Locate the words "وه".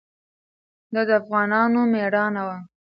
2.47-2.57